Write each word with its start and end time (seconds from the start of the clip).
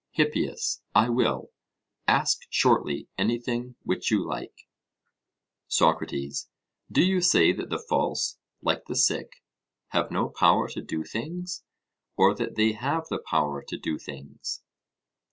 HIPPIAS: 0.17 0.81
I 0.95 1.09
will; 1.09 1.51
ask 2.07 2.47
shortly 2.49 3.07
anything 3.19 3.75
which 3.83 4.09
you 4.09 4.25
like. 4.25 4.67
SOCRATES: 5.67 6.49
Do 6.91 7.03
you 7.03 7.21
say 7.21 7.53
that 7.53 7.69
the 7.69 7.77
false, 7.77 8.39
like 8.63 8.85
the 8.85 8.95
sick, 8.95 9.43
have 9.89 10.09
no 10.09 10.29
power 10.29 10.67
to 10.69 10.81
do 10.81 11.03
things, 11.03 11.63
or 12.17 12.33
that 12.33 12.55
they 12.55 12.71
have 12.71 13.09
the 13.11 13.19
power 13.19 13.61
to 13.67 13.77
do 13.77 13.99
things? 13.99 14.63